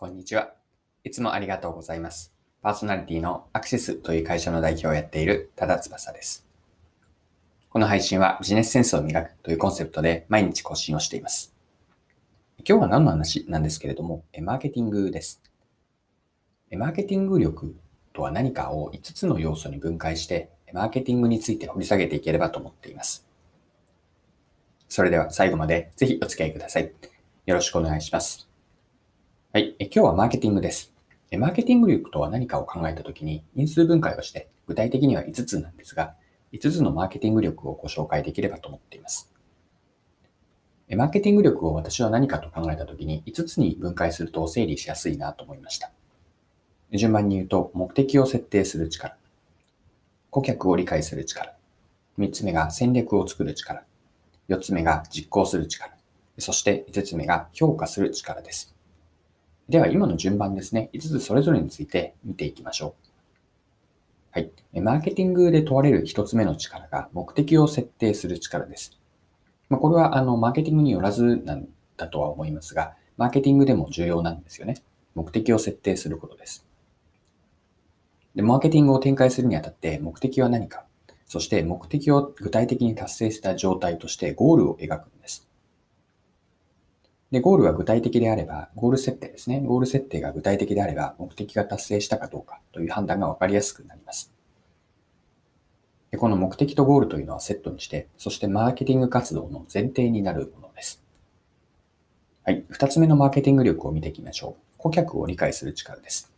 [0.00, 0.54] こんにちは。
[1.04, 2.34] いつもありがとうございます。
[2.62, 6.46] パーソナリティのアクセスという会社の代表をやっている多田翼です。
[7.68, 11.54] この配信はビジネスセンスを磨くというコンセプトで毎日更新をしています。
[12.66, 15.42] 今日は何の話なんですけれども、マーケティングです。
[16.72, 17.76] マーケティング力
[18.14, 23.28] とは何かを5つの要素に分解して、マーケティングについて掘り下げていければと思っています。
[24.88, 26.90] それでは最後までぜひお付き合いください。
[27.44, 28.49] よろしくお願いします。
[29.52, 29.74] はい。
[29.80, 30.94] 今日はマーケティングです。
[31.36, 36.14] マーケティング力とは何かを考えたときに因数分解をして、具体的には5つなんですが、
[36.52, 39.28] 5つのマーケティング力をご紹介できればと思っています。
[40.90, 45.90] マーケティング力を私は何かと考えたときに5つに分解すると整理しやすいなと思いました。
[46.92, 49.16] 順番に言うと、目的を設定する力。
[50.30, 51.56] 顧客を理解する力。
[52.20, 53.82] 3つ目が戦略を作る力。
[54.48, 55.92] 4つ目が実行する力。
[56.38, 58.76] そして5つ目が評価する力です。
[59.70, 63.10] では今の順番ですね、5つそれぞれについて見ていきましょう。
[64.32, 64.50] はい。
[64.80, 68.98] マーケティングで問われる1つ目の力が目的を設定する力です。
[69.68, 74.74] まあ、これはあのマーケティングによらずなんだとは思いますが、マーケティングでも重要なんですよね。
[75.14, 76.66] 目的を設定することです。
[78.34, 80.84] で、マーケティングを展開するにあたって目的は何か、
[81.26, 85.49] そして目的を具体的に達成した状態としてゴールを描くんです。
[87.30, 89.60] で、ゴールが具体的であれば、ゴール設定ですね。
[89.60, 94.32] ゴール設定が具体的であれば、目的が達成したかどうかという判断がわかりやすくなります。
[96.10, 101.00] でこの目的とゴールというのはセットにして、そしてマーケティング活動の前提になるものです。
[102.42, 102.64] はい。
[102.68, 104.62] 二つ目のマーケティング力を見ていきましょう。
[104.76, 106.32] 顧客を理解する力です。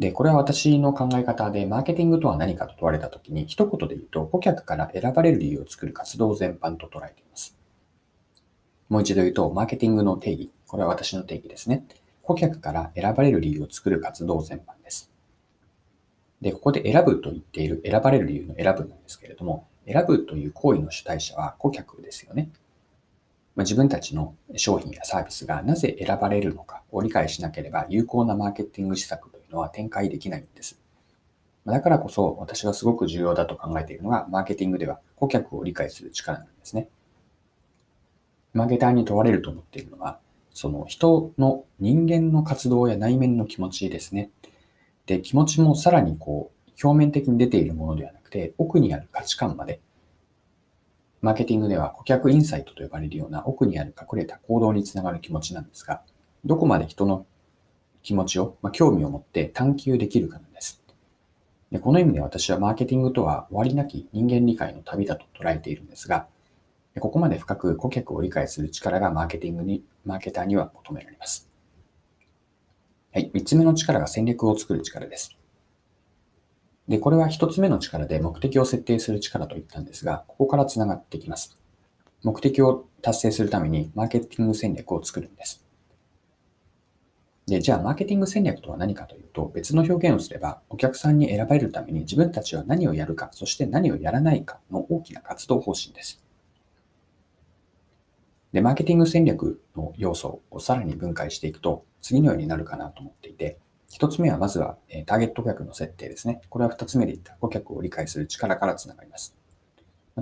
[0.00, 7.56] で、これは私の考え方で、マーケティングとは何かと問われたときに、一言で言うと、顧客から選ばれる理由を作る活動全般と捉えています。
[8.88, 10.50] もう一度言うと、マーケティングの定義。
[10.66, 11.84] これは私の定義ですね。
[12.22, 15.10] 顧客から選ばれる理由を作る活動全般です。
[16.40, 22.50] で、ここで選ぶと言っている選ばれる理由の選ぶなんですけれども、選ぶという行為の主体者は顧客ですよね。
[23.54, 30.78] まあ、自分たちの商品やサービスがなぜ選ばれるのかを理解しなければ有効なマーケティング施策というのは展開できないんです。
[31.64, 36.88] だからこそ私はすごく重要だと考えているのが、マーケティングでは顧客を理解する力なんですね。
[38.56, 40.18] マーケターに問われると思っているのは、
[40.54, 44.30] その人の人間の活動や内面の気持ちですね。
[45.04, 49.80] で、気持ちもさらにこう、表面的に出ているものではなくて、奥にある価値観まで、
[51.20, 56.02] マーケティングでは顧客インサイトと呼ばれるような奥にある隠れた行動につながる気持ちなんですが、
[56.44, 57.26] どこまで人の
[58.02, 60.82] 気持ちを、まあ、興味を持って探求できるかなんです。
[61.72, 66.26] でこの意味で私はマーケティングとは終わりなき人間理解の旅だと捉えているんですが、
[67.00, 71.50] ここまで深く顧客を理解する力がマーケティングに、マーケターには求められます。
[73.12, 73.30] はい。
[73.34, 75.36] 三つ目の力が戦略を作る力です。
[76.88, 81.58] で、これは一つ目の力で目的を設定する力と言ったんですが、ここから繋がってきます。
[82.22, 85.64] 目的を達成するためにマーケティング戦略を作るんです。
[87.46, 96.25] で、じゃあマーケティング戦略とは何かというと、別の表現をすれば、お客さんに選ばれるために自分たちは何をやるか、そして何をやらないかの大きな活動方針です。
[98.52, 103.58] で、マーケティング戦略の要素をさらに分解していくと、次のようになるかなと思っていて、
[103.88, 104.76] 一つ目はまずは
[105.06, 106.40] ターゲット顧客の設定ですね。
[106.50, 109.36] これは二つ目で言った顧客を理解する力からつながります。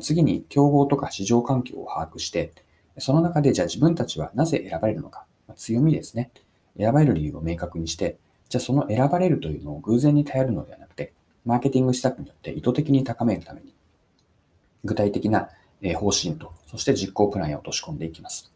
[0.01, 2.53] 次に、競合とか市場環境を把握して、
[2.99, 6.31] その中でじゃあ自分たちはなぜ選ばれるのか、強みですね。
[6.77, 8.17] 選ばれる理由を明確にして、
[8.49, 11.13] じゃあその選ばれるというのを偶然に頼るのではなくて、
[11.45, 13.75] マーケティング施策によって意図的に高めるために、
[14.85, 15.49] 具体的な
[15.97, 18.51] 方針と、そして実行プランへ落とし込んでいきます。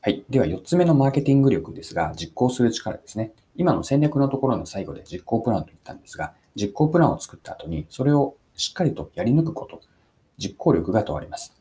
[0.00, 0.24] はい。
[0.30, 3.32] では、4つ目のマーケティング力ですが、実行する力ですね。
[3.56, 9.82] 今の戦略のところの最後で実行プランと言ったんですが、実行プランを作った後に、それをしっかりとやり抜くこと、
[10.38, 11.54] 実行力が問われます。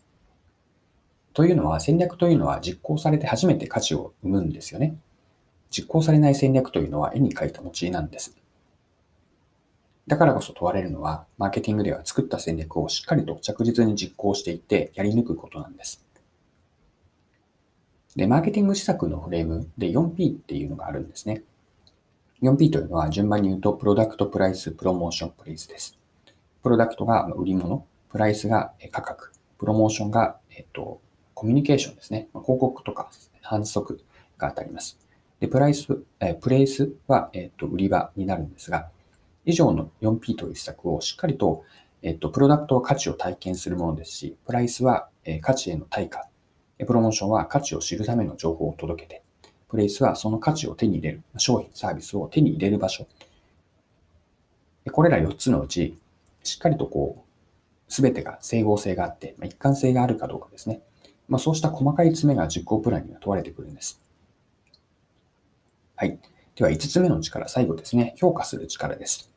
[1.34, 4.96] というのは、戦略というのは実行されて初めて価値を生むんですよね。
[5.70, 8.39] 実行されない戦略というのは絵に描いた餅なんです。
[10.09, 16.03] だからこそ問われるのは、マーケティングでは作った戦略をしっかりと着実に実行していってやり抜くことなんです。
[18.16, 21.44] で、マーケティング施策のフレームで 4P っていうのがあるんですね。
[22.41, 25.96] 4P というのは順番に言うと、プロダクト、プライス、プロモーション、プレイスです。
[26.64, 31.02] プロダクトが売り物、プライスが価格、プロモーションが、えっと、
[31.35, 32.29] コミュニケーションですね。
[32.32, 33.12] 広告とか
[33.44, 34.02] 反則
[34.40, 34.97] が当たります。
[35.40, 38.90] で、プライス、えプレイスは、えっと、売り場になるんですが、
[39.46, 41.64] 以上の 4P という施策をしっかりと、
[42.02, 46.28] えっと、プロダクトは価値を体験するものですし、プライスは、え価値への対価、
[46.86, 49.24] プロモーションは価値を知るための情報を届けて、
[49.68, 53.08] プレイスはその価値を手に入れる、商品、サービスを手に入れる場所。
[54.91, 55.97] これら4つのうち、
[56.44, 60.82] しっかりとこう、すべてが整合性があって、一貫性があるかどうかですね。
[61.28, 64.02] まあ、そうした細かい詰めが実行プランには問われてくるんです。
[65.96, 66.18] はい。
[66.59, 68.14] では5つ目の力、最後ですね。
[68.17, 69.32] 評価する力です。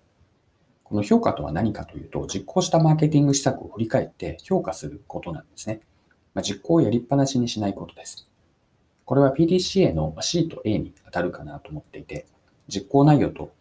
[0.82, 5.82] この評価とは何かというと、実行したマーケティング施策を振り返って評価することなんですね。
[6.34, 8.28] まあ、実行をやりっぱなしにしないことです。
[9.04, 12.26] これは PDCA の C と A に当たるかなと思っていて、
[12.66, 13.52] 実行内容と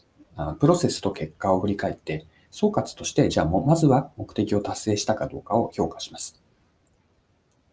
[0.60, 6.42] プロセスと結果を振り返って、総括として、じゃあもまずは目的を達成したかどうかを評価します。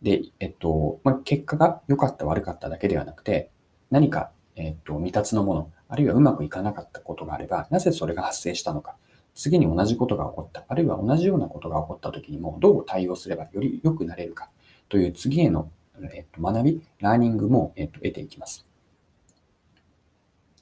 [0.02, 3.50] で、えっと、まあ、結果が良かった悪かっただけではなくて、
[3.90, 8.96] 何か、えっと、未達のもの、あるいはうまくいかなかったことがあれば、なぜそれが発生したのか、
[9.34, 14.50] 次に同じことが起こった、あるいは同じようなことが起こった時にも、どう対応すればより良くなれるか
[14.88, 15.70] という次への、
[16.12, 18.66] えっと、学び、ラーニングも、えっと、得ていきます。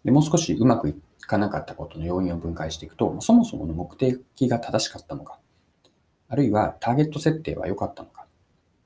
[0.05, 0.95] でもう少しうまくい
[1.27, 5.39] かなかったことの要因を分解していくと、そもそもの目的が正しかったのか、
[6.29, 8.27] あるいはターゲット設定は良かったのか、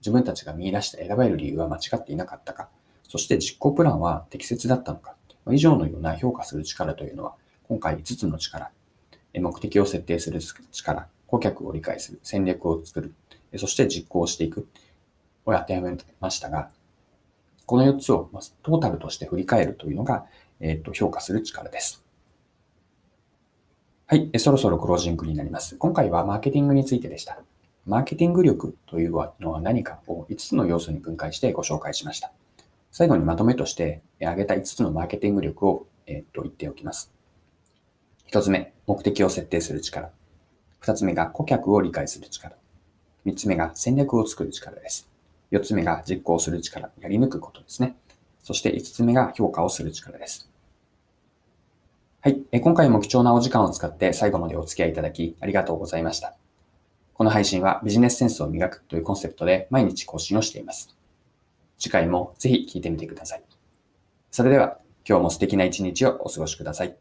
[0.00, 2.70] 自分たちが見出した選ばれる理由は間違っていなかったか、
[3.10, 5.16] そして実行プランは適切だったのか、
[5.50, 7.34] 以上のような評価する力というのは、
[7.66, 8.70] 今回5つの力、
[9.34, 10.40] 目的を設定する
[10.70, 13.12] 力、顧客を理解する、戦略を作る、
[13.56, 14.68] そして実行していく、
[15.44, 16.70] を当てはめましたが、
[17.66, 18.30] この4つを
[18.62, 20.26] トータルとして振り返るというのが、
[20.60, 22.04] えっと評価する力です。
[24.06, 25.74] はい、そろそろクロージングになります。
[25.78, 27.40] 今回はマーケティングについてでした。
[27.86, 29.10] マーケティング力という
[29.40, 32.30] のは何かを5つの要素に分解してご紹介しました。
[32.90, 37.12] 最後にまとめとして挙げた5つのマーケティング力を、えー、と言っておきます。
[38.30, 40.10] 1つ目、目的を設定する力。
[40.82, 42.56] 2つ目が顧客を理解する力。
[43.26, 45.10] 3つ目が戦略を作る力です。
[45.52, 47.96] 4つ目が実行する力、やり抜くことですね。
[48.42, 50.50] そして5つ目が評価をする力です。
[52.22, 52.42] はい。
[52.60, 56.36] 今回も貴重なお時間を使って最後までお付き合いいただきありがとうございました。
[57.14, 60.99] この配信はビジネスセンスを磨くというコンセプトで毎日更新をしています。
[61.80, 63.42] 次回もぜひ聴いてみてください。
[64.30, 64.78] それでは
[65.08, 66.96] 今日も素敵な一日をお過ごしください。